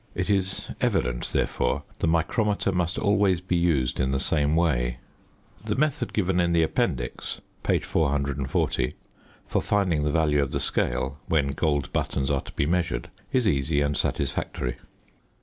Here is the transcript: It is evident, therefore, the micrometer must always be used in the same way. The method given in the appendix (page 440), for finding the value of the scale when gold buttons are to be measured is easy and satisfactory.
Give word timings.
It 0.15 0.31
is 0.31 0.71
evident, 0.81 1.25
therefore, 1.31 1.83
the 1.99 2.07
micrometer 2.07 2.71
must 2.71 2.97
always 2.97 3.39
be 3.39 3.55
used 3.55 3.99
in 3.99 4.09
the 4.09 4.19
same 4.19 4.55
way. 4.55 4.97
The 5.63 5.75
method 5.75 6.11
given 6.11 6.39
in 6.39 6.53
the 6.53 6.63
appendix 6.63 7.39
(page 7.61 7.83
440), 7.85 8.93
for 9.45 9.61
finding 9.61 10.01
the 10.03 10.09
value 10.09 10.41
of 10.41 10.49
the 10.53 10.59
scale 10.59 11.19
when 11.27 11.49
gold 11.49 11.93
buttons 11.93 12.31
are 12.31 12.41
to 12.41 12.51
be 12.53 12.65
measured 12.65 13.11
is 13.31 13.47
easy 13.47 13.81
and 13.81 13.95
satisfactory. 13.95 14.77